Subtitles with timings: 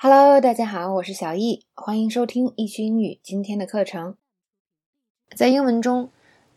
[0.00, 4.14] Hello，大家好，我是小易，欢迎收听易趣英语今天的课程。
[5.34, 6.08] 在英文中，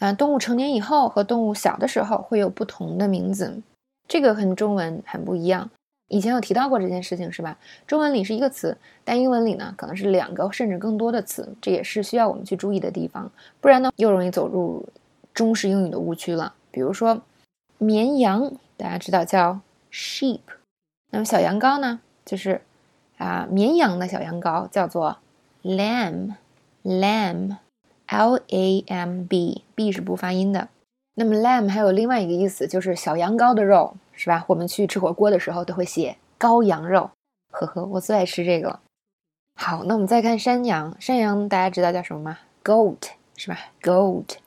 [0.00, 3.62] 啊，动物成年以后和动物小的时候会有不同的名字，
[4.06, 5.70] 这个和中文很不一样。
[6.08, 7.58] 以前有提到过这件事情是吧？
[7.86, 14.86] 中文里是一个词，但英文里呢可能是两个甚至更多的词，这也是需要我们去注意的地方，不然呢又容易走入
[15.32, 16.54] 中式英语的误区了。
[16.70, 17.22] 比如说，
[17.78, 19.60] 绵羊大家知道叫
[19.90, 20.40] sheep，
[21.08, 22.60] 那么小羊羔呢就是。
[23.22, 25.18] 啊，绵羊的小羊羔叫做
[25.62, 30.68] lamb，lamb，l a m b，b 是不发音的。
[31.14, 34.44] 那么 lamb 还有另外一个意思，就是小羊羔的肉，是吧？
[34.48, 37.12] 我们去吃火锅的时候都会写羔羊肉，
[37.52, 38.80] 呵呵，我最爱吃这个了。
[39.54, 44.38] 好，那我们再看山羊，山羊大家知道叫什么吗？goat 是吧？goat。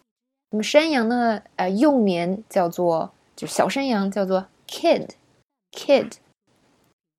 [0.51, 6.11] 那么山羊的呃幼年叫做，就是小山羊叫做 kid，kid。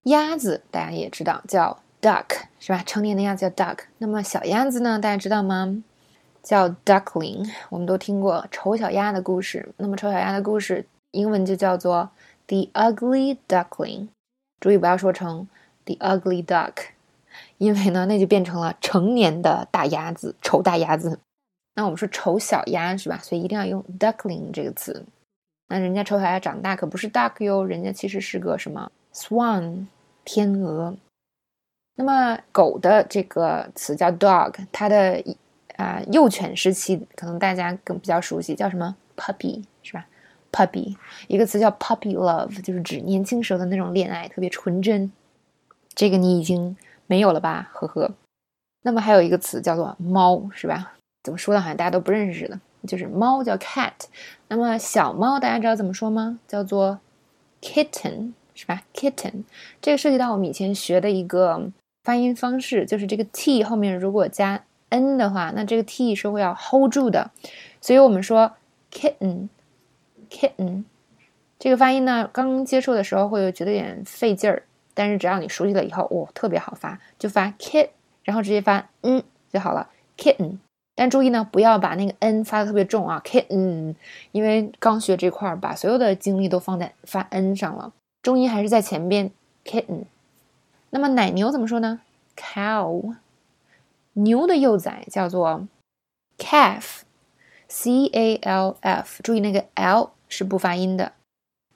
[0.06, 2.80] 鸭子大家也知道叫 duck 是吧？
[2.86, 3.78] 成年的鸭子叫 duck。
[3.98, 5.00] 那么小鸭子呢？
[5.00, 5.82] 大家知道吗？
[6.44, 7.50] 叫 duckling。
[7.70, 9.74] 我们都听过丑小鸭的故事。
[9.78, 12.10] 那么丑小鸭的故事英文就叫做
[12.46, 14.06] the ugly duckling。
[14.60, 15.48] 注意不要说成
[15.84, 16.72] the ugly duck，
[17.58, 21.18] 因为呢那就变成了成年的大鸭子，丑大鸭子。
[21.74, 23.18] 那我们说丑小鸭是吧？
[23.20, 25.04] 所以一定要用 duckling 这个词。
[25.68, 29.86] 那人家丑小鸭长大可不是 duck 哟，人家其实是个什么 swan。
[30.26, 30.96] 天鹅，
[31.94, 35.22] 那么狗的这个词叫 dog，它的
[35.76, 40.04] 啊幼犬时期可能大家更比较熟悉，叫什么 puppy 是吧
[40.50, 40.96] ？puppy
[41.28, 45.12] 一个词叫 puppy love，就是指年轻时候的那种恋爱，特别纯真。
[45.94, 47.70] 这个你已经没有了吧？
[47.72, 48.10] 呵呵。
[48.82, 50.94] 那么还有一个词叫做猫是吧？
[51.22, 51.60] 怎么说的？
[51.60, 53.92] 好像大家都不认识似的，就是猫叫 cat。
[54.48, 56.40] 那么小猫大家知道怎么说吗？
[56.48, 56.98] 叫做
[57.62, 58.32] kitten。
[58.56, 59.44] 是吧？Kitten，
[59.82, 61.70] 这个涉及到我们以前学的一个
[62.02, 67.30] 发音方式，就是这个 t 后面如果加 n 的话，那这个 t 是会要 hold 住的。
[67.82, 68.52] 所以我们说
[68.90, 70.84] kitten，kitten，
[71.58, 74.62] 这个发音呢，刚接触的时候会觉得有点费劲儿，
[74.94, 77.90] 但是只要你熟悉了以后，哦，特别好发，就发 kit，
[78.24, 79.22] 然后直接发嗯
[79.52, 80.56] 就好了，kitten。
[80.94, 83.94] 但注意呢，不要把那个 n 发的特别重啊，kitten，
[84.32, 87.92] 因为刚学这块儿，把所有的精力都放在发 n 上了。
[88.26, 89.30] 重音还是在前边
[89.64, 90.02] ，kitten。
[90.90, 92.00] 那么奶牛怎么说呢
[92.36, 93.14] ？cow。
[94.14, 95.68] 牛的幼崽叫做
[96.36, 99.22] calf，c a l f。
[99.22, 101.12] 注意那个 l 是不发音的。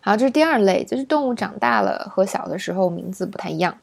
[0.02, 3.78] 好，这是第二类，就是动物长大了和小的时候名字不太一样。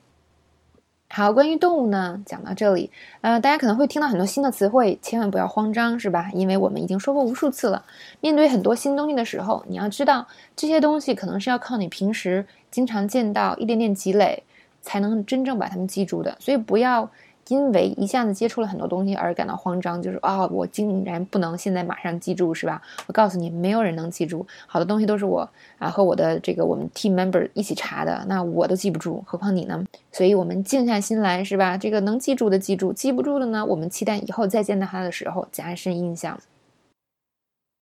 [1.10, 2.90] 好，关于动物呢，讲到这里，
[3.22, 6.30] 呃，大家可能会听到很多新的词汇，千万不要慌张，是吧？
[6.34, 7.82] 因为我们已经说过无数次了。
[8.20, 14.42] 面对很多新东西的时候，你要知道这些东西可能是要靠你平时经常见到，一点点积累，
[14.82, 16.36] 才能真正把它们记住的。
[16.40, 17.10] 所以不要。
[17.48, 22.80] 因为一下子接触了很多东西而感到慌张，就是啊，我竟然不能现在马上记住，是吧？
[23.06, 25.48] 我告诉你，没有人能记住，好多东西都是我
[25.78, 29.84] 啊和我的这个我们 team member 一起查的，那我都记不住，何况你呢？
[30.12, 31.76] 所以我们静下心来，是吧？
[31.76, 36.38] 这个能记住的记住，记不住的呢，我们期待以后再见到他的时候加深印象。